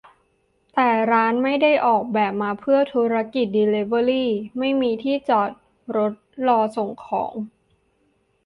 [0.75, 4.27] แต่ร้านไม่ได้ออกแบบมาเพื่อธุรกิจเดลิเวอรี
[4.57, 5.49] ไม่มีที่จอด
[5.95, 6.13] รถ
[6.47, 7.31] รอส่งของ